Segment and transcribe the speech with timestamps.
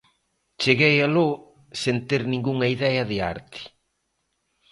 [0.61, 1.27] Cheguei aló
[1.81, 3.61] sen ter ningunha idea de arte.